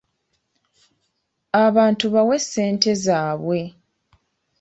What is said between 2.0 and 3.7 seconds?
bawe ssente zaabwe.